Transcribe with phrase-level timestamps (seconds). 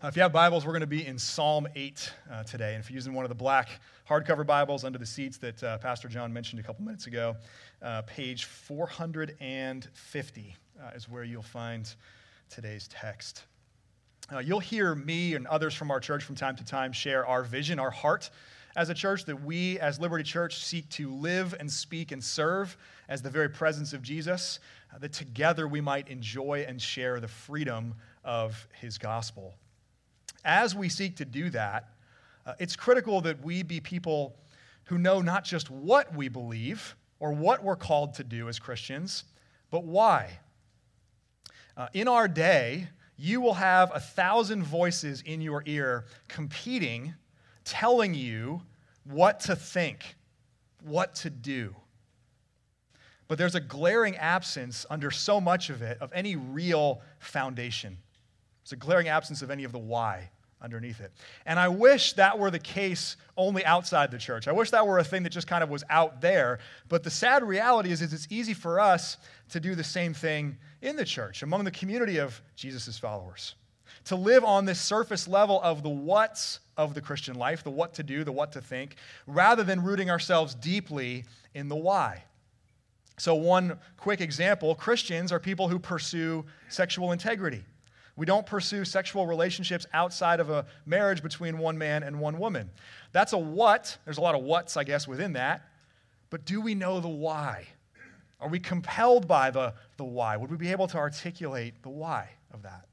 [0.00, 2.74] Uh, if you have Bibles, we're going to be in Psalm 8 uh, today.
[2.74, 5.78] And if you're using one of the black hardcover Bibles under the seats that uh,
[5.78, 7.36] Pastor John mentioned a couple minutes ago,
[7.80, 11.92] uh, page 450 uh, is where you'll find
[12.50, 13.44] today's text.
[14.32, 17.42] Uh, you'll hear me and others from our church from time to time share our
[17.42, 18.30] vision, our heart
[18.76, 22.76] as a church that we, as Liberty Church, seek to live and speak and serve
[23.08, 24.60] as the very presence of Jesus,
[25.00, 29.54] that together we might enjoy and share the freedom of his gospel
[30.44, 31.90] as we seek to do that,
[32.46, 34.36] uh, it's critical that we be people
[34.84, 39.24] who know not just what we believe or what we're called to do as Christians,
[39.70, 40.38] but why.
[41.78, 47.14] Uh, in our day, you will have a thousand voices in your ear competing,
[47.64, 48.60] telling you
[49.04, 50.16] what to think,
[50.82, 51.76] what to do.
[53.28, 57.96] But there's a glaring absence under so much of it of any real foundation.
[58.62, 61.12] It's a glaring absence of any of the why underneath it.
[61.46, 64.48] And I wish that were the case only outside the church.
[64.48, 66.58] I wish that were a thing that just kind of was out there.
[66.88, 69.16] But the sad reality is, is it's easy for us
[69.50, 73.54] to do the same thing in the church, among the community of Jesus' followers.
[74.06, 77.94] To live on this surface level of the what's of the Christian life, the what
[77.94, 82.22] to do, the what to think, rather than rooting ourselves deeply in the why.
[83.18, 87.64] So, one quick example Christians are people who pursue sexual integrity.
[88.16, 92.70] We don't pursue sexual relationships outside of a marriage between one man and one woman.
[93.12, 93.96] That's a what.
[94.04, 95.68] There's a lot of what's, I guess, within that.
[96.30, 97.68] But do we know the why?
[98.40, 100.36] Are we compelled by the, the why?
[100.36, 102.86] Would we be able to articulate the why of that?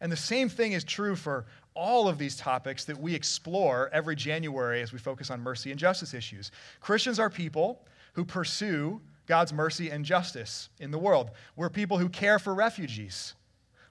[0.00, 4.16] And the same thing is true for all of these topics that we explore every
[4.16, 6.50] January as we focus on mercy and justice issues.
[6.80, 11.30] Christians are people who pursue God's mercy and justice in the world.
[11.54, 13.34] We're people who care for refugees.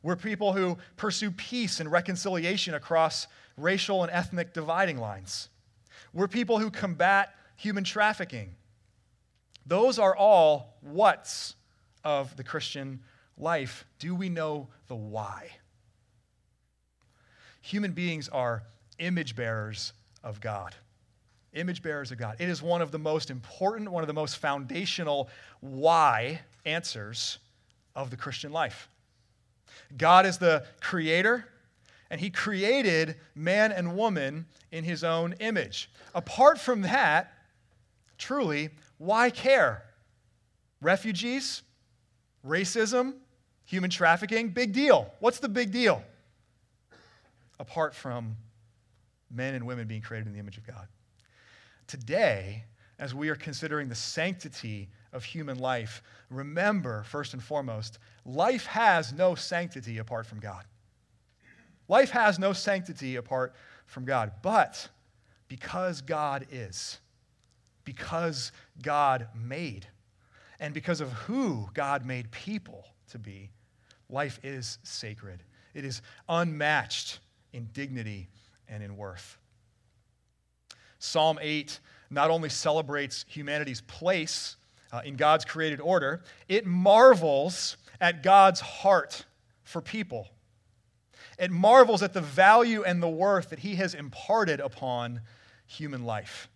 [0.03, 5.49] We're people who pursue peace and reconciliation across racial and ethnic dividing lines.
[6.13, 8.55] We're people who combat human trafficking.
[9.65, 11.55] Those are all what's
[12.03, 13.01] of the Christian
[13.37, 13.85] life.
[13.99, 15.49] Do we know the why?
[17.61, 18.63] Human beings are
[18.99, 20.75] image bearers of God.
[21.53, 22.37] Image bearers of God.
[22.39, 25.29] It is one of the most important, one of the most foundational
[25.59, 27.39] why answers
[27.95, 28.87] of the Christian life.
[29.97, 31.45] God is the creator,
[32.09, 35.91] and he created man and woman in his own image.
[36.15, 37.33] Apart from that,
[38.17, 38.69] truly,
[39.01, 39.83] why care?
[40.79, 41.63] Refugees,
[42.47, 43.15] racism,
[43.65, 45.11] human trafficking, big deal.
[45.19, 46.03] What's the big deal?
[47.59, 48.37] Apart from
[49.31, 50.87] men and women being created in the image of God.
[51.87, 52.65] Today,
[52.99, 59.11] as we are considering the sanctity of human life, remember, first and foremost, life has
[59.13, 60.63] no sanctity apart from God.
[61.87, 63.55] Life has no sanctity apart
[63.87, 64.31] from God.
[64.43, 64.89] But
[65.47, 66.99] because God is,
[67.83, 69.87] because God made,
[70.59, 73.51] and because of who God made people to be,
[74.09, 75.43] life is sacred.
[75.73, 77.19] It is unmatched
[77.53, 78.27] in dignity
[78.67, 79.37] and in worth.
[80.99, 81.79] Psalm 8
[82.11, 84.57] not only celebrates humanity's place
[84.91, 89.25] uh, in God's created order, it marvels at God's heart
[89.63, 90.27] for people.
[91.39, 95.21] It marvels at the value and the worth that He has imparted upon
[95.65, 96.49] human life.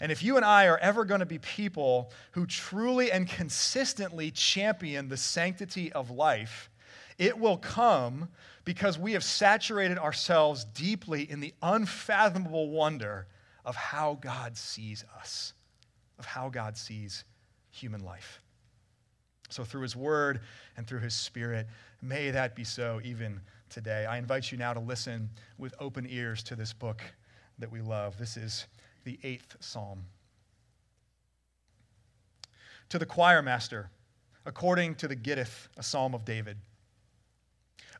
[0.00, 4.30] And if you and I are ever going to be people who truly and consistently
[4.30, 6.70] champion the sanctity of life,
[7.18, 8.28] it will come
[8.64, 13.26] because we have saturated ourselves deeply in the unfathomable wonder
[13.64, 15.52] of how God sees us,
[16.18, 17.24] of how God sees
[17.70, 18.40] human life.
[19.50, 20.40] So, through His Word
[20.76, 21.66] and through His Spirit,
[22.00, 24.06] may that be so even today.
[24.06, 27.02] I invite you now to listen with open ears to this book
[27.58, 28.18] that we love.
[28.18, 28.66] This is
[29.04, 30.04] the eighth psalm.
[32.90, 33.90] To the choir master,
[34.44, 36.58] according to the Gittith, a psalm of David.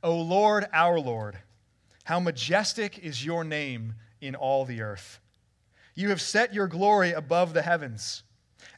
[0.03, 1.39] O Lord, our Lord,
[2.05, 5.21] how majestic is your name in all the earth.
[5.95, 8.23] You have set your glory above the heavens.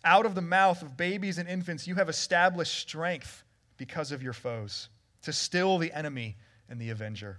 [0.04, 3.44] Out of the mouth of babies and infants, you have established strength
[3.76, 4.88] because of your foes,
[5.22, 6.36] to still the enemy
[6.68, 7.38] and the avenger.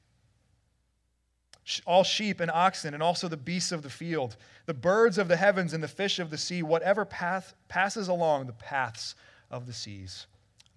[1.85, 4.35] all sheep and oxen, and also the beasts of the field,
[4.65, 8.47] the birds of the heavens and the fish of the sea, whatever path passes along
[8.47, 9.15] the paths
[9.49, 10.27] of the seas.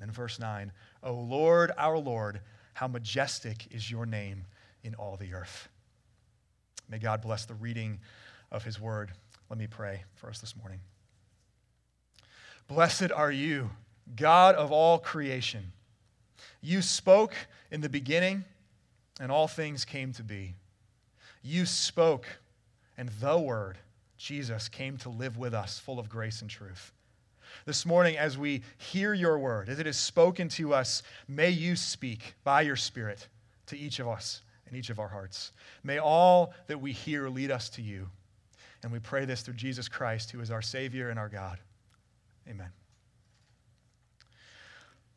[0.00, 2.40] And verse 9, O Lord, our Lord,
[2.74, 4.44] how majestic is your name
[4.82, 5.68] in all the earth.
[6.88, 8.00] May God bless the reading
[8.52, 9.12] of his word.
[9.48, 10.80] Let me pray for us this morning.
[12.68, 13.70] Blessed are you,
[14.16, 15.72] God of all creation.
[16.60, 17.34] You spoke
[17.70, 18.44] in the beginning,
[19.20, 20.54] and all things came to be.
[21.46, 22.26] You spoke,
[22.96, 23.76] and the Word,
[24.16, 26.90] Jesus, came to live with us, full of grace and truth.
[27.66, 31.76] This morning, as we hear your word, as it is spoken to us, may you
[31.76, 33.28] speak by your Spirit
[33.66, 35.52] to each of us and each of our hearts.
[35.82, 38.08] May all that we hear lead us to you.
[38.82, 41.58] And we pray this through Jesus Christ, who is our Savior and our God.
[42.48, 42.70] Amen.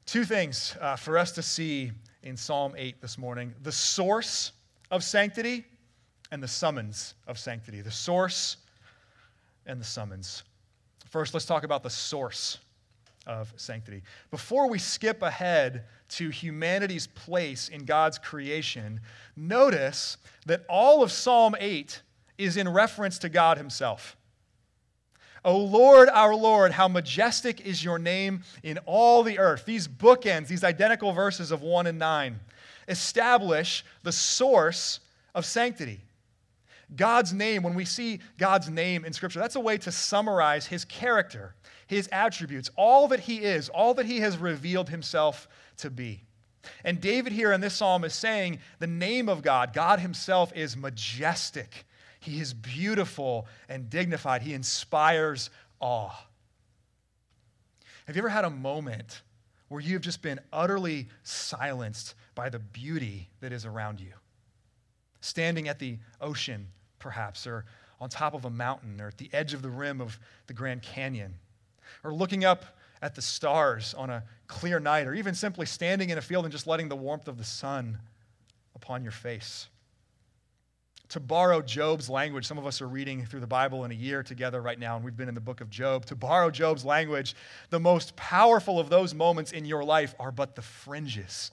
[0.06, 1.92] Two things uh, for us to see
[2.24, 4.52] in Psalm 8 this morning the source
[4.92, 5.66] of sanctity
[6.32, 8.58] and the summons of sanctity, the source
[9.66, 10.44] and the summons.
[11.10, 12.60] First, let's talk about the source
[13.26, 14.04] of sanctity.
[14.32, 19.02] Before we skip ahead to humanity's place in God's creation,
[19.36, 22.02] notice that all of Psalm 8
[22.38, 24.16] is in reference to God Himself.
[25.46, 29.66] O Lord, our Lord, how majestic is your name in all the earth.
[29.66, 32.40] These bookends, these identical verses of 1 and 9,
[32.88, 35.00] establish the source
[35.36, 36.02] of sanctity.
[36.96, 40.86] God's name, when we see God's name in Scripture, that's a way to summarize his
[40.86, 41.54] character,
[41.86, 45.48] his attributes, all that he is, all that he has revealed himself
[45.78, 46.24] to be.
[46.84, 50.78] And David here in this psalm is saying the name of God, God himself, is
[50.78, 51.86] majestic.
[52.20, 54.42] He is beautiful and dignified.
[54.42, 55.50] He inspires
[55.80, 56.16] awe.
[58.06, 59.22] Have you ever had a moment
[59.68, 64.14] where you've just been utterly silenced by the beauty that is around you?
[65.20, 66.68] Standing at the ocean
[67.00, 67.66] perhaps, or
[68.00, 70.82] on top of a mountain, or at the edge of the rim of the Grand
[70.82, 71.34] Canyon,
[72.04, 76.18] or looking up at the stars on a clear night, or even simply standing in
[76.18, 77.98] a field and just letting the warmth of the sun
[78.76, 79.68] upon your face.
[81.10, 84.24] To borrow Job's language, some of us are reading through the Bible in a year
[84.24, 86.06] together right now, and we've been in the book of Job.
[86.08, 87.34] To borrow Job's language,
[87.70, 91.52] the most powerful of those moments in your life are but the fringes,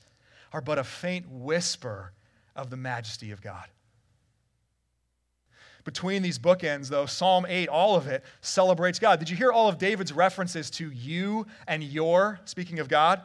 [0.52, 2.12] are but a faint whisper
[2.56, 3.67] of the majesty of God.
[5.85, 9.19] Between these bookends, though, Psalm 8, all of it celebrates God.
[9.19, 13.21] Did you hear all of David's references to you and your, speaking of God?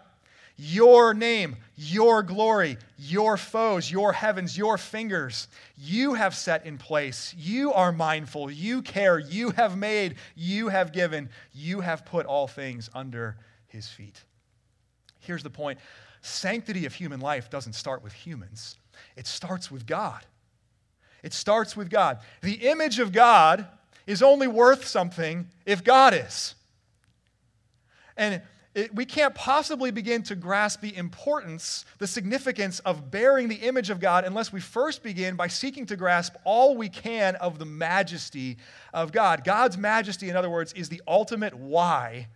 [0.61, 5.47] Your name, your glory, your foes, your heavens, your fingers,
[5.77, 7.33] you have set in place.
[7.37, 8.51] You are mindful.
[8.51, 9.17] You care.
[9.17, 10.15] You have made.
[10.35, 11.29] You have given.
[11.53, 13.37] You have put all things under
[13.69, 14.21] his feet.
[15.19, 15.79] Here's the point
[16.21, 18.77] sanctity of human life doesn't start with humans,
[19.15, 20.25] it starts with God.
[21.23, 22.19] It starts with God.
[22.41, 23.67] The image of God
[24.07, 26.55] is only worth something if God is.
[28.17, 28.41] And
[28.75, 33.89] it, we can't possibly begin to grasp the importance, the significance of bearing the image
[33.89, 37.65] of God unless we first begin by seeking to grasp all we can of the
[37.65, 38.57] majesty
[38.93, 39.43] of God.
[39.43, 42.27] God's majesty, in other words, is the ultimate why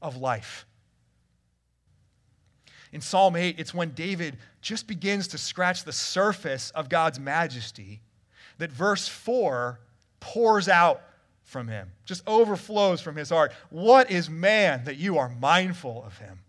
[0.00, 0.66] of life.
[2.92, 8.00] In Psalm 8, it's when David just begins to scratch the surface of God's majesty
[8.58, 9.80] that verse 4
[10.20, 11.02] pours out
[11.42, 13.52] from him, just overflows from his heart.
[13.70, 16.40] What is man that you are mindful of him?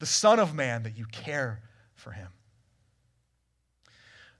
[0.00, 1.62] The Son of Man that you care
[1.94, 2.28] for him.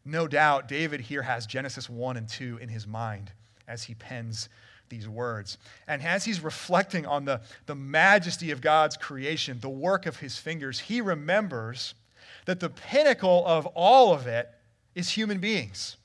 [0.05, 3.31] No doubt, David here has Genesis 1 and 2 in his mind
[3.69, 4.49] as he pens
[4.89, 5.59] these words.
[5.87, 10.37] And as he's reflecting on the, the majesty of God's creation, the work of his
[10.37, 11.95] fingers, he remembers
[12.47, 14.51] that the pinnacle of all of it
[14.95, 15.97] is human beings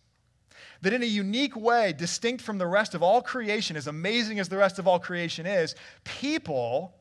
[0.81, 4.49] that in a unique way, distinct from the rest of all creation, as amazing as
[4.49, 6.93] the rest of all creation is, people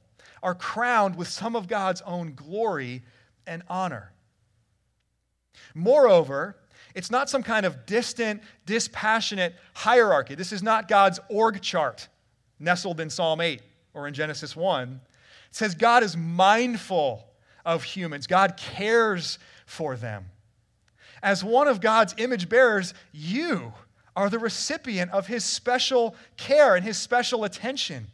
[0.42, 3.02] are crowned with some of God's own glory
[3.46, 4.12] and honor.
[5.74, 6.56] Moreover,
[6.94, 10.34] it's not some kind of distant, dispassionate hierarchy.
[10.34, 12.08] This is not God's org chart
[12.58, 13.60] nestled in Psalm 8
[13.92, 15.00] or in Genesis 1.
[15.48, 17.26] It says God is mindful
[17.64, 20.26] of humans, God cares for them.
[21.26, 23.72] As one of God's image bearers, you
[24.14, 28.06] are the recipient of his special care and his special attention.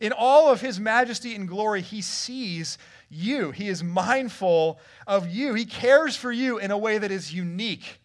[0.00, 3.52] In all of his majesty and glory, he sees you.
[3.52, 5.54] He is mindful of you.
[5.54, 8.00] He cares for you in a way that is unique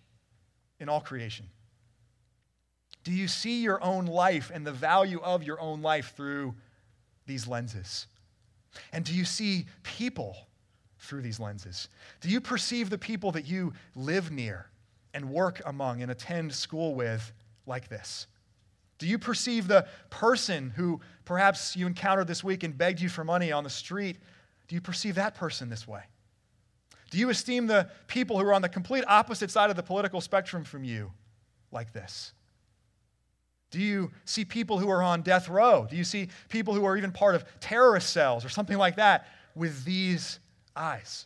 [0.79, 1.47] in all creation.
[3.03, 6.53] Do you see your own life and the value of your own life through
[7.25, 8.05] these lenses?
[8.93, 10.37] And do you see people
[10.99, 11.89] through these lenses?
[12.21, 14.67] Do you perceive the people that you live near
[15.13, 17.31] and work among and attend school with
[17.65, 18.27] like this?
[18.97, 23.23] Do you perceive the person who perhaps you encountered this week and begged you for
[23.23, 24.17] money on the street?
[24.67, 26.01] Do you perceive that person this way?
[27.09, 30.21] Do you esteem the people who are on the complete opposite side of the political
[30.21, 31.11] spectrum from you
[31.71, 32.33] like this?
[33.71, 35.87] Do you see people who are on death row?
[35.89, 39.27] Do you see people who are even part of terrorist cells or something like that
[39.55, 40.39] with these
[40.75, 41.25] eyes?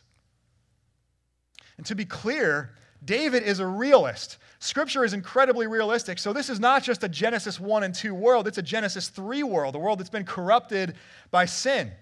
[1.76, 2.74] And to be clear,
[3.04, 4.38] David is a realist.
[4.58, 6.18] Scripture is incredibly realistic.
[6.18, 9.42] So this is not just a Genesis 1 and 2 world, it's a Genesis 3
[9.42, 10.94] world, a world that's been corrupted
[11.30, 11.92] by sin.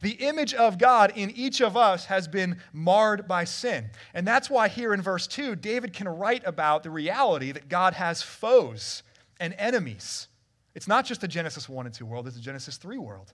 [0.00, 3.90] The image of God in each of us has been marred by sin.
[4.14, 7.94] And that's why here in verse 2, David can write about the reality that God
[7.94, 9.02] has foes
[9.40, 10.28] and enemies.
[10.74, 13.32] It's not just a Genesis 1 and 2 world, it's a Genesis 3 world.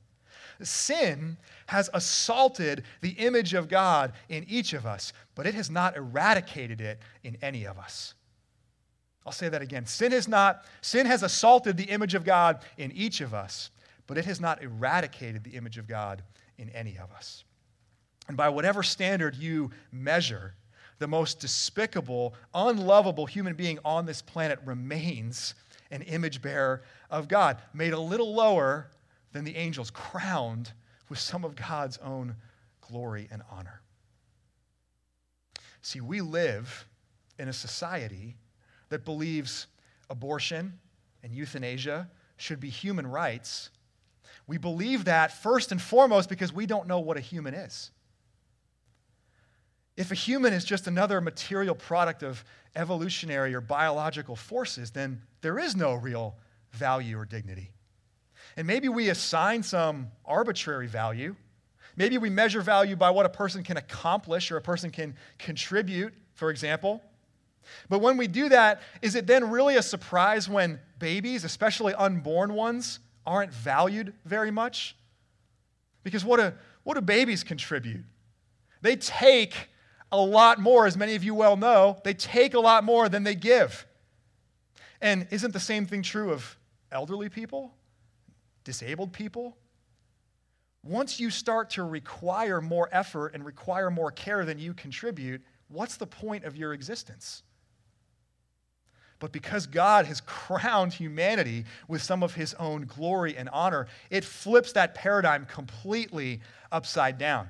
[0.67, 1.37] Sin
[1.67, 6.81] has assaulted the image of God in each of us, but it has not eradicated
[6.81, 8.15] it in any of us.
[9.27, 9.87] I'll say that again.
[9.87, 13.71] Sin has not sin has assaulted the image of God in each of us,
[14.07, 16.23] but it has not eradicated the image of God
[16.59, 17.45] in any of us.
[18.29, 20.55] And by whatever standard you measure,
[20.99, 25.55] the most despicable, unlovable human being on this planet remains
[25.91, 28.91] an image bearer of God, made a little lower
[29.33, 30.73] than the angels, crowned
[31.09, 32.37] with some of God's own
[32.81, 33.83] glory and honor.
[35.83, 36.87] See, we live
[37.39, 38.37] in a society
[38.91, 39.67] that believes
[40.09, 40.79] abortion
[41.23, 43.71] and euthanasia should be human rights.
[44.47, 47.91] We believe that first and foremost because we don't know what a human is.
[49.97, 52.45] If a human is just another material product of
[52.75, 56.37] evolutionary or biological forces, then there is no real
[56.73, 57.71] value or dignity.
[58.57, 61.37] And maybe we assign some arbitrary value.
[61.97, 66.15] Maybe we measure value by what a person can accomplish or a person can contribute,
[66.35, 67.03] for example.
[67.89, 72.55] But when we do that, is it then really a surprise when babies, especially unborn
[72.55, 74.97] ones, aren't valued very much?
[76.03, 76.53] Because what do,
[76.83, 78.05] what do babies contribute?
[78.83, 79.69] They take
[80.11, 81.99] a lot more, as many of you well know.
[82.03, 83.87] They take a lot more than they give.
[85.01, 86.57] And isn't the same thing true of
[86.91, 87.73] elderly people,
[88.71, 89.57] disabled people?
[90.85, 95.97] Once you start to require more effort and require more care than you contribute, what's
[95.97, 97.43] the point of your existence?
[99.19, 104.25] But because God has crowned humanity with some of his own glory and honor, it
[104.25, 107.49] flips that paradigm completely upside down.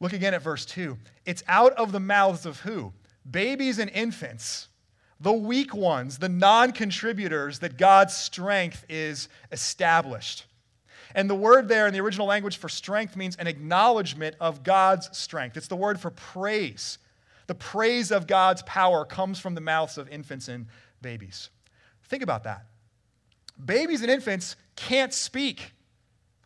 [0.00, 0.98] Look again at verse 2.
[1.24, 2.92] It's out of the mouths of who?
[3.30, 4.67] Babies and infants,
[5.20, 10.46] the weak ones, the non contributors, that God's strength is established.
[11.14, 15.16] And the word there in the original language for strength means an acknowledgement of God's
[15.16, 15.56] strength.
[15.56, 16.98] It's the word for praise.
[17.46, 20.66] The praise of God's power comes from the mouths of infants and
[21.00, 21.48] babies.
[22.04, 22.66] Think about that.
[23.62, 25.72] Babies and infants can't speak,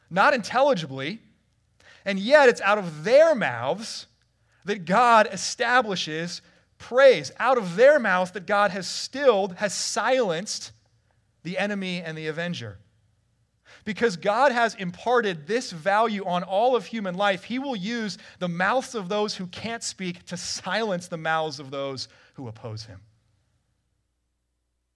[0.08, 1.20] not intelligibly,
[2.04, 4.06] and yet it's out of their mouths
[4.64, 6.40] that God establishes
[6.82, 7.30] praise.
[7.38, 10.72] Out of their mouths that God has stilled, has silenced
[11.44, 12.78] the enemy and the avenger.
[13.84, 18.48] Because God has imparted this value on all of human life, He will use the
[18.48, 23.00] mouths of those who can't speak to silence the mouths of those who oppose Him.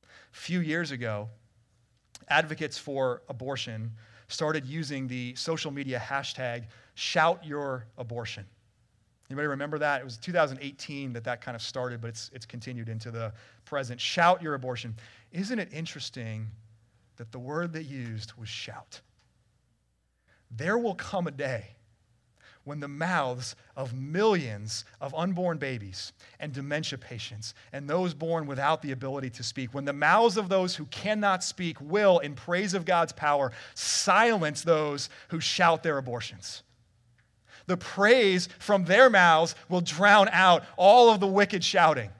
[0.04, 1.28] A few years ago,
[2.28, 3.92] advocates for abortion
[4.28, 6.64] started using the social media hashtag
[6.94, 8.44] shout your abortion.
[9.28, 10.00] Anybody remember that?
[10.00, 13.32] It was 2018 that that kind of started, but it's, it's continued into the
[13.64, 14.00] present.
[14.00, 14.94] Shout your abortion.
[15.32, 16.48] Isn't it interesting
[17.16, 19.00] that the word they used was shout.
[20.50, 21.70] There will come a day
[22.64, 28.82] when the mouths of millions of unborn babies and dementia patients and those born without
[28.82, 32.74] the ability to speak, when the mouths of those who cannot speak will, in praise
[32.74, 36.62] of God's power, silence those who shout their abortions.
[37.66, 42.10] The praise from their mouths will drown out all of the wicked shouting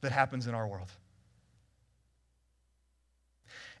[0.00, 0.90] that happens in our world.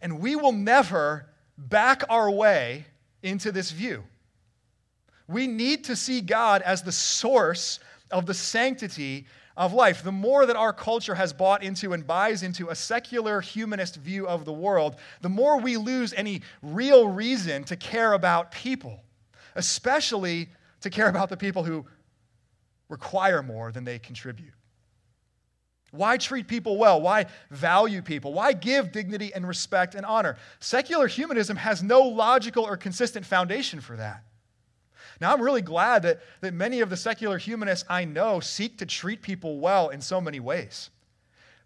[0.00, 2.86] And we will never back our way
[3.22, 4.04] into this view.
[5.26, 10.02] We need to see God as the source of the sanctity of life.
[10.02, 14.26] The more that our culture has bought into and buys into a secular humanist view
[14.26, 19.00] of the world, the more we lose any real reason to care about people,
[19.54, 20.48] especially
[20.84, 21.84] to care about the people who
[22.88, 24.52] require more than they contribute.
[25.90, 27.00] Why treat people well?
[27.00, 28.32] Why value people?
[28.32, 30.36] Why give dignity and respect and honor?
[30.60, 34.24] Secular humanism has no logical or consistent foundation for that.
[35.20, 38.86] Now, I'm really glad that, that many of the secular humanists I know seek to
[38.86, 40.90] treat people well in so many ways.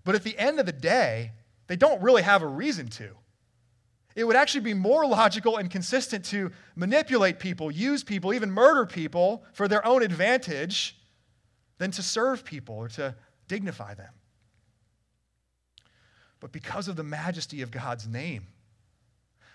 [0.04, 1.32] But at the end of the day,
[1.66, 3.10] they don't really have a reason to.
[4.15, 8.85] It would actually be more logical and consistent to manipulate people, use people, even murder
[8.85, 10.97] people for their own advantage
[11.79, 13.15] than to serve people or to
[13.47, 14.12] dignify them.
[16.41, 18.47] But because of the majesty of God's name,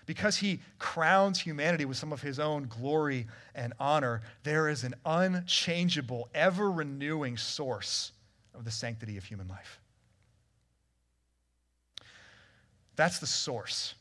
[0.06, 4.94] because he crowns humanity with some of his own glory and honor, there is an
[5.06, 8.12] unchangeable, ever renewing source
[8.54, 9.80] of the sanctity of human life.
[12.96, 13.94] That's the source.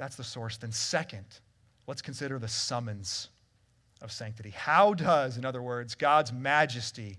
[0.00, 1.26] That's the source, then second,
[1.86, 3.28] let's consider the summons
[4.00, 4.48] of sanctity.
[4.48, 7.18] How does, in other words, God's majesty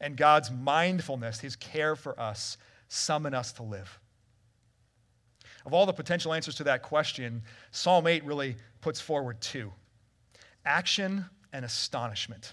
[0.00, 2.56] and God's mindfulness, his care for us,
[2.86, 3.98] summon us to live?
[5.66, 9.72] Of all the potential answers to that question, Psalm 8 really puts forward two
[10.64, 12.52] action and astonishment.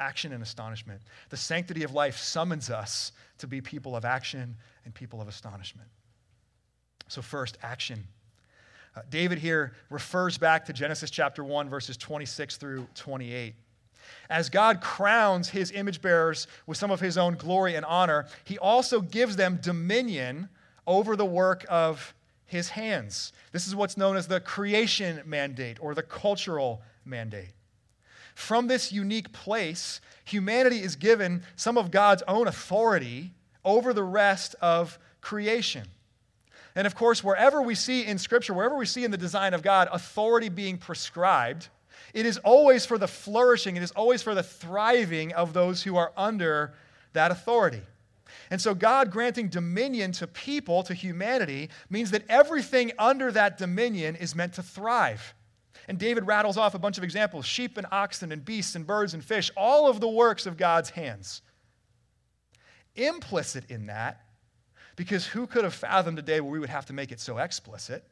[0.00, 1.02] Action and astonishment.
[1.28, 5.90] The sanctity of life summons us to be people of action and people of astonishment.
[7.08, 8.08] So, first, action.
[8.98, 13.54] Uh, David here refers back to Genesis chapter 1, verses 26 through 28.
[14.28, 18.58] As God crowns his image bearers with some of his own glory and honor, he
[18.58, 20.48] also gives them dominion
[20.84, 22.12] over the work of
[22.44, 23.32] his hands.
[23.52, 27.52] This is what's known as the creation mandate or the cultural mandate.
[28.34, 33.30] From this unique place, humanity is given some of God's own authority
[33.64, 35.86] over the rest of creation.
[36.78, 39.62] And of course, wherever we see in Scripture, wherever we see in the design of
[39.62, 41.70] God authority being prescribed,
[42.14, 45.96] it is always for the flourishing, it is always for the thriving of those who
[45.96, 46.74] are under
[47.14, 47.82] that authority.
[48.52, 54.14] And so, God granting dominion to people, to humanity, means that everything under that dominion
[54.14, 55.34] is meant to thrive.
[55.88, 59.14] And David rattles off a bunch of examples sheep and oxen and beasts and birds
[59.14, 61.42] and fish, all of the works of God's hands.
[62.94, 64.27] Implicit in that,
[64.98, 67.38] because who could have fathomed a day where we would have to make it so
[67.38, 68.02] explicit,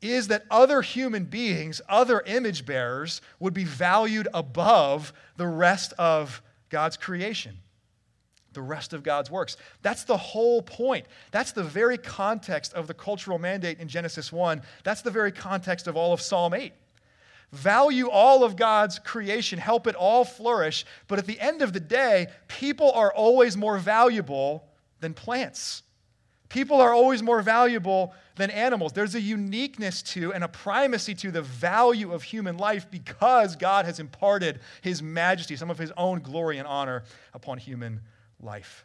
[0.00, 6.42] is that other human beings, other image bearers, would be valued above the rest of
[6.70, 7.58] God's creation
[8.52, 9.56] the rest of God's works.
[9.80, 11.06] That's the whole point.
[11.30, 14.62] That's the very context of the cultural mandate in Genesis 1.
[14.82, 16.72] That's the very context of all of Psalm 8.
[17.52, 21.78] Value all of God's creation, help it all flourish, but at the end of the
[21.78, 24.64] day, people are always more valuable
[25.00, 25.82] than plants.
[26.48, 28.92] People are always more valuable than animals.
[28.92, 33.84] There's a uniqueness to and a primacy to the value of human life because God
[33.84, 38.00] has imparted his majesty, some of his own glory and honor upon human
[38.40, 38.84] life.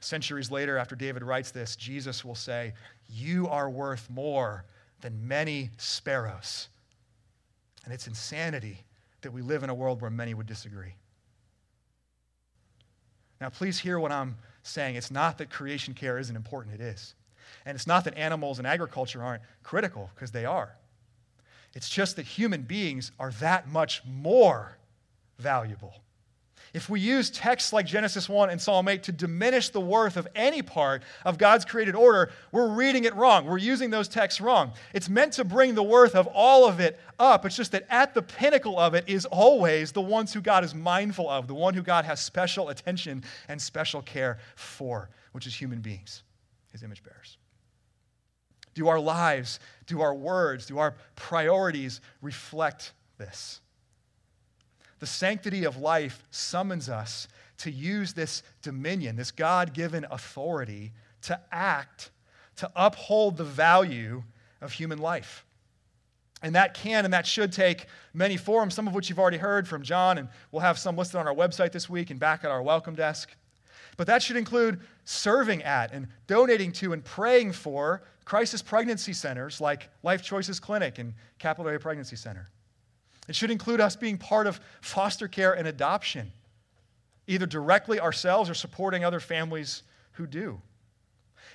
[0.00, 2.74] Centuries later, after David writes this, Jesus will say,
[3.08, 4.66] You are worth more
[5.00, 6.68] than many sparrows.
[7.84, 8.84] And it's insanity
[9.22, 10.94] that we live in a world where many would disagree.
[13.40, 14.96] Now, please hear what I'm saying.
[14.96, 17.14] It's not that creation care isn't important, it is.
[17.64, 20.76] And it's not that animals and agriculture aren't critical, because they are.
[21.74, 24.78] It's just that human beings are that much more
[25.38, 25.94] valuable
[26.76, 30.28] if we use texts like Genesis 1 and Psalm 8 to diminish the worth of
[30.34, 33.46] any part of God's created order, we're reading it wrong.
[33.46, 34.72] We're using those texts wrong.
[34.92, 37.46] It's meant to bring the worth of all of it up.
[37.46, 40.74] It's just that at the pinnacle of it is always the ones who God is
[40.74, 45.54] mindful of, the one who God has special attention and special care for, which is
[45.54, 46.24] human beings,
[46.72, 47.38] his image bearers.
[48.74, 53.62] Do our lives, do our words, do our priorities reflect this?
[54.98, 57.28] The sanctity of life summons us
[57.58, 62.10] to use this dominion, this God given authority, to act,
[62.56, 64.22] to uphold the value
[64.60, 65.44] of human life.
[66.42, 69.66] And that can and that should take many forms, some of which you've already heard
[69.66, 72.50] from John, and we'll have some listed on our website this week and back at
[72.50, 73.34] our welcome desk.
[73.96, 79.60] But that should include serving at and donating to and praying for crisis pregnancy centers
[79.60, 82.48] like Life Choices Clinic and Capital Area Pregnancy Center.
[83.28, 86.32] It should include us being part of foster care and adoption,
[87.26, 90.60] either directly ourselves or supporting other families who do.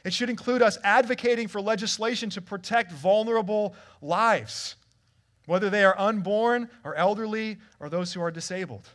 [0.04, 4.76] It should include us advocating for legislation to protect vulnerable lives,
[5.46, 8.90] whether they are unborn or elderly or those who are disabled.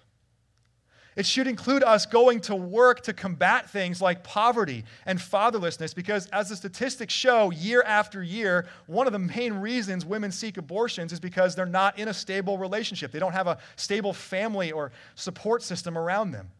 [1.16, 6.26] It should include us going to work to combat things like poverty and fatherlessness because,
[6.26, 11.14] as the statistics show year after year, one of the main reasons women seek abortions
[11.14, 13.12] is because they're not in a stable relationship.
[13.12, 16.50] They don't have a stable family or support system around them.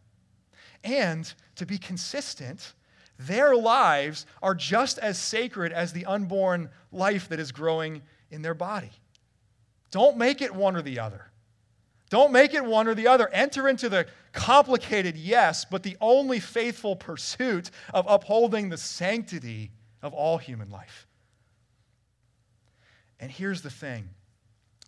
[0.83, 2.73] And to be consistent,
[3.19, 8.55] their lives are just as sacred as the unborn life that is growing in their
[8.55, 8.93] body.
[9.91, 11.31] Don't make it one or the other.
[12.09, 13.29] Don't make it one or the other.
[13.33, 20.15] Enter into the complicated, yes, but the only faithful pursuit of upholding the sanctity of
[20.15, 21.07] all human life.
[23.19, 24.11] And here's the thing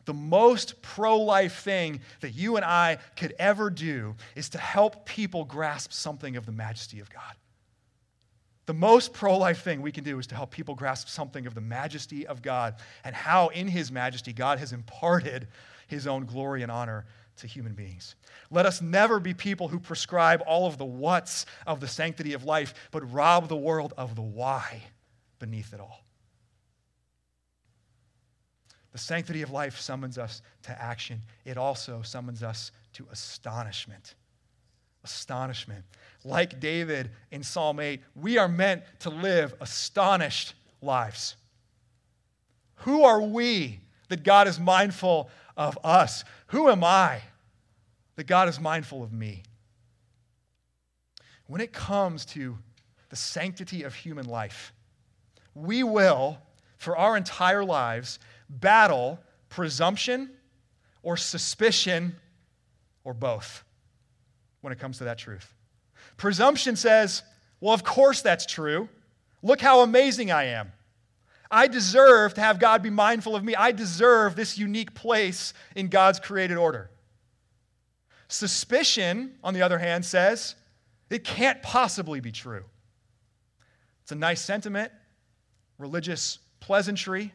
[0.04, 5.04] the most pro life thing that you and I could ever do is to help
[5.04, 7.34] people grasp something of the majesty of God.
[8.68, 11.54] The most pro life thing we can do is to help people grasp something of
[11.54, 15.48] the majesty of God and how, in His majesty, God has imparted
[15.86, 17.06] His own glory and honor
[17.38, 18.14] to human beings.
[18.50, 22.44] Let us never be people who prescribe all of the what's of the sanctity of
[22.44, 24.82] life, but rob the world of the why
[25.38, 26.04] beneath it all.
[28.92, 34.14] The sanctity of life summons us to action, it also summons us to astonishment.
[35.04, 35.84] Astonishment.
[36.24, 41.36] Like David in Psalm 8, we are meant to live astonished lives.
[42.76, 46.24] Who are we that God is mindful of us?
[46.48, 47.22] Who am I
[48.16, 49.42] that God is mindful of me?
[51.46, 52.58] When it comes to
[53.08, 54.72] the sanctity of human life,
[55.54, 56.38] we will,
[56.76, 60.30] for our entire lives, battle presumption
[61.02, 62.16] or suspicion
[63.04, 63.64] or both
[64.60, 65.54] when it comes to that truth.
[66.16, 67.22] Presumption says,
[67.60, 68.88] well, of course that's true.
[69.42, 70.72] Look how amazing I am.
[71.50, 73.54] I deserve to have God be mindful of me.
[73.54, 76.90] I deserve this unique place in God's created order.
[78.28, 80.54] Suspicion, on the other hand, says
[81.08, 82.64] it can't possibly be true.
[84.02, 84.92] It's a nice sentiment,
[85.78, 87.32] religious pleasantry,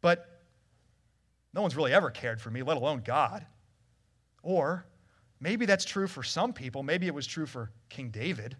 [0.00, 0.42] but
[1.52, 3.46] no one's really ever cared for me, let alone God.
[4.42, 4.84] Or
[5.44, 6.82] maybe that's true for some people.
[6.82, 8.56] Maybe it was true for King David,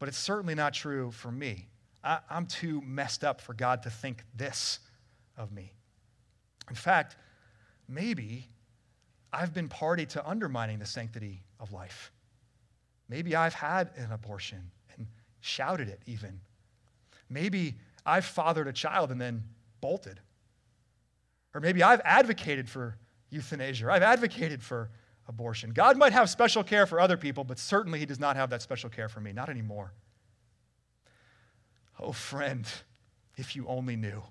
[0.00, 1.68] but it's certainly not true for me.
[2.02, 4.80] I, am too messed up for God to think this
[5.38, 5.72] of me.
[6.68, 7.16] In fact,
[7.88, 8.48] maybe
[9.32, 12.10] I've been party to undermining the sanctity of life.
[13.08, 15.06] Maybe I've had an abortion and
[15.42, 16.40] shouted it even.
[17.30, 19.44] Maybe I've fathered a child and then
[19.80, 20.18] bolted.
[21.54, 22.96] Or maybe I've advocated for
[23.30, 24.90] euthanasia, I've advocated for
[25.28, 25.72] abortion.
[25.72, 28.62] God might have special care for other people, but certainly He does not have that
[28.62, 29.92] special care for me, not anymore.
[31.98, 32.66] Oh, friend,
[33.36, 34.22] if you only knew.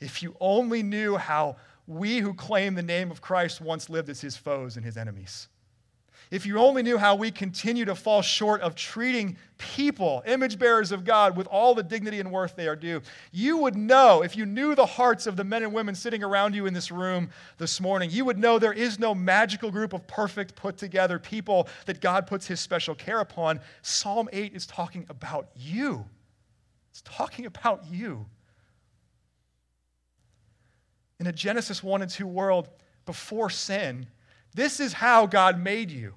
[0.00, 4.20] If you only knew how we who claim the name of Christ once lived as
[4.20, 5.48] his foes and his enemies.
[6.30, 10.90] If you only knew how we continue to fall short of treating people, image bearers
[10.90, 14.36] of God, with all the dignity and worth they are due, you would know, if
[14.36, 17.30] you knew the hearts of the men and women sitting around you in this room
[17.58, 21.68] this morning, you would know there is no magical group of perfect, put together people
[21.86, 23.60] that God puts his special care upon.
[23.82, 26.04] Psalm 8 is talking about you.
[26.90, 28.26] It's talking about you.
[31.20, 32.68] In a Genesis 1 and 2 world
[33.04, 34.06] before sin,
[34.56, 36.14] this is how God made you.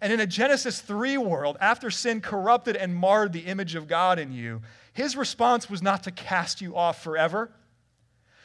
[0.00, 4.18] And in a Genesis 3 world, after sin corrupted and marred the image of God
[4.18, 4.60] in you,
[4.92, 7.50] his response was not to cast you off forever.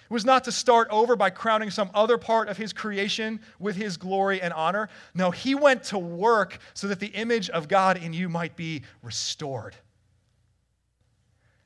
[0.10, 3.76] It was not to start over by crowning some other part of his creation with
[3.76, 4.90] his glory and honor.
[5.14, 8.84] No, he went to work so that the image of God in you might be
[9.04, 9.76] restored.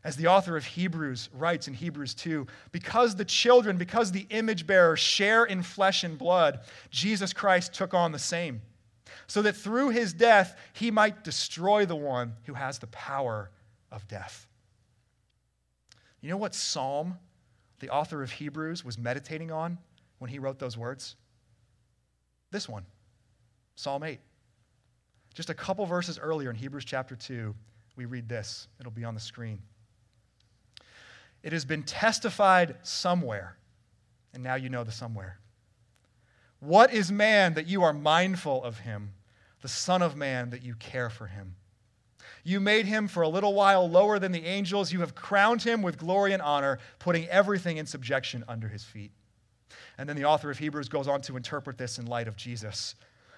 [0.03, 4.67] As the author of Hebrews writes in Hebrews 2, because the children, because the image
[4.67, 8.61] bearers share in flesh and blood, Jesus Christ took on the same,
[9.27, 13.49] so that through his death he might destroy the one who has the power
[13.91, 14.45] of death.
[16.19, 17.17] You know what psalm
[17.79, 19.77] the author of Hebrews was meditating on
[20.19, 21.15] when he wrote those words?
[22.51, 22.85] This one,
[23.75, 24.19] Psalm 8.
[25.33, 27.55] Just a couple verses earlier in Hebrews chapter 2,
[27.95, 28.67] we read this.
[28.79, 29.59] It'll be on the screen.
[31.43, 33.58] It has been testified somewhere,
[34.34, 35.39] and now you know the somewhere.
[36.60, 39.13] What is man that you are mindful of him,
[39.62, 41.56] the Son of Man that you care for him?
[42.45, 44.91] You made him for a little while lower than the angels.
[44.91, 49.12] You have crowned him with glory and honor, putting everything in subjection under his feet.
[49.97, 52.95] And then the author of Hebrews goes on to interpret this in light of Jesus.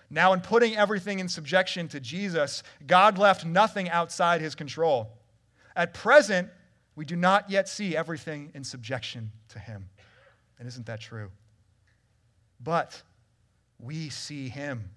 [0.10, 5.12] Now, in putting everything in subjection to Jesus, God left nothing outside his control.
[5.76, 6.50] At present,
[6.96, 9.90] we do not yet see everything in subjection to him.
[10.58, 11.30] And isn't that true?
[12.62, 13.02] But
[13.80, 14.90] we see him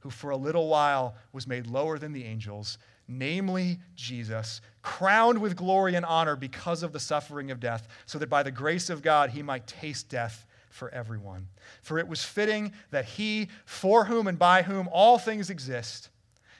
[0.00, 5.56] who for a little while was made lower than the angels, namely Jesus, crowned with
[5.56, 9.02] glory and honor because of the suffering of death, so that by the grace of
[9.02, 11.48] God he might taste death for everyone.
[11.82, 16.08] For it was fitting that he, for whom and by whom all things exist,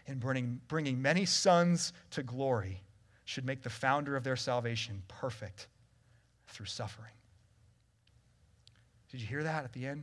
[0.07, 2.83] in bringing, bringing many sons to glory,
[3.31, 5.69] should make the founder of their salvation perfect
[6.49, 7.13] through suffering.
[9.09, 10.03] Did you hear that at the end?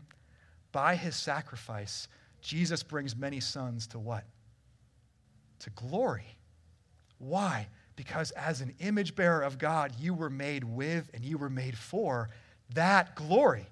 [0.72, 2.08] By his sacrifice,
[2.42, 4.24] Jesus brings many sons to what?
[5.60, 6.38] To glory.
[7.18, 7.68] Why?
[7.98, 11.78] Because as an image bearer of God, you were made with and you were made
[11.78, 12.30] for
[12.76, 13.68] that glory.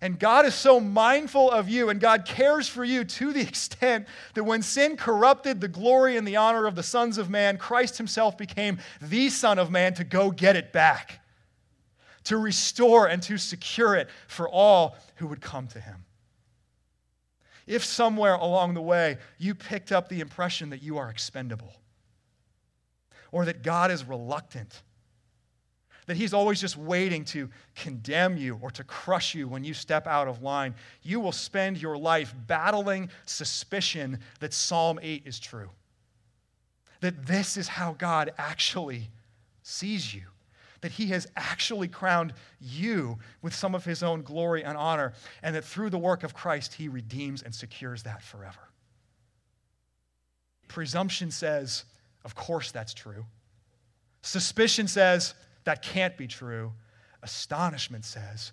[0.00, 4.06] And God is so mindful of you, and God cares for you to the extent
[4.34, 7.98] that when sin corrupted the glory and the honor of the sons of man, Christ
[7.98, 11.20] himself became the Son of Man to go get it back,
[12.24, 16.04] to restore and to secure it for all who would come to him.
[17.66, 21.72] If somewhere along the way you picked up the impression that you are expendable,
[23.32, 24.82] or that God is reluctant,
[26.06, 30.06] that he's always just waiting to condemn you or to crush you when you step
[30.06, 35.70] out of line, you will spend your life battling suspicion that Psalm 8 is true.
[37.00, 39.10] That this is how God actually
[39.62, 40.22] sees you.
[40.82, 45.56] That he has actually crowned you with some of his own glory and honor, and
[45.56, 48.60] that through the work of Christ, he redeems and secures that forever.
[50.68, 51.84] Presumption says,
[52.24, 53.24] of course that's true.
[54.22, 56.72] Suspicion says, that can't be true.
[57.22, 58.52] Astonishment says,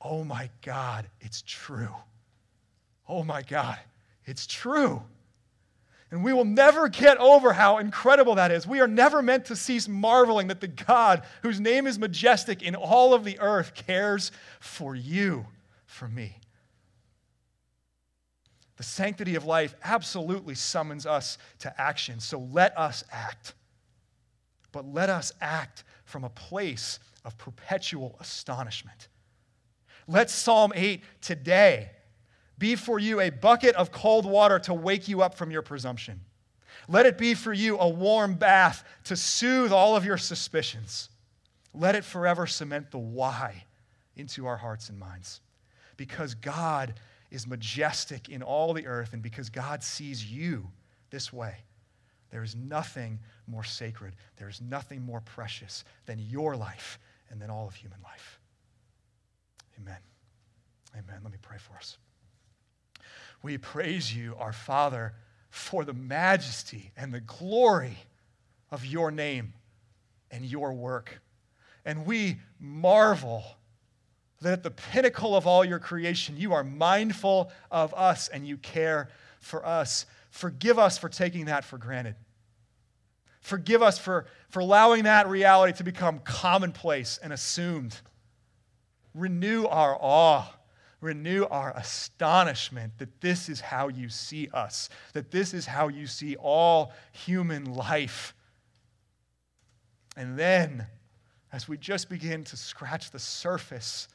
[0.00, 1.94] Oh my God, it's true.
[3.08, 3.78] Oh my God,
[4.24, 5.02] it's true.
[6.10, 8.66] And we will never get over how incredible that is.
[8.66, 12.74] We are never meant to cease marveling that the God whose name is majestic in
[12.74, 15.46] all of the earth cares for you,
[15.84, 16.36] for me.
[18.76, 22.20] The sanctity of life absolutely summons us to action.
[22.20, 23.54] So let us act.
[24.72, 29.08] But let us act from a place of perpetual astonishment.
[30.06, 31.90] Let Psalm 8 today
[32.58, 36.20] be for you a bucket of cold water to wake you up from your presumption.
[36.88, 41.10] Let it be for you a warm bath to soothe all of your suspicions.
[41.74, 43.64] Let it forever cement the why
[44.16, 45.42] into our hearts and minds.
[45.98, 46.94] Because God
[47.30, 50.68] is majestic in all the earth, and because God sees you
[51.10, 51.56] this way,
[52.30, 56.98] there is nothing more sacred, there is nothing more precious than your life
[57.30, 58.40] and than all of human life.
[59.80, 59.98] Amen.
[60.94, 61.20] Amen.
[61.22, 61.98] Let me pray for us.
[63.42, 65.14] We praise you, our Father,
[65.50, 67.98] for the majesty and the glory
[68.70, 69.54] of your name
[70.30, 71.20] and your work.
[71.84, 73.44] And we marvel
[74.40, 78.56] that at the pinnacle of all your creation, you are mindful of us and you
[78.56, 79.08] care
[79.40, 80.06] for us.
[80.30, 82.14] Forgive us for taking that for granted.
[83.48, 87.98] Forgive us for, for allowing that reality to become commonplace and assumed.
[89.14, 90.52] Renew our awe,
[91.00, 96.06] renew our astonishment that this is how you see us, that this is how you
[96.06, 98.34] see all human life.
[100.14, 100.86] And then,
[101.50, 104.08] as we just begin to scratch the surface